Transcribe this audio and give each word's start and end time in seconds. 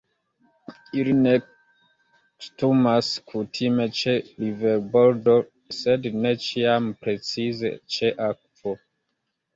Ili 0.99 1.11
nestumas 1.17 3.11
kutime 3.33 3.87
ĉe 4.01 4.15
riverbordo, 4.45 5.37
sed 5.81 6.09
ne 6.25 6.35
ĉiam 6.47 6.89
precize 7.05 7.75
ĉe 7.99 8.15
akvo. 8.33 8.79